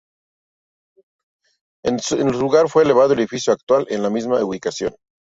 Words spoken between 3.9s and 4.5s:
en la misma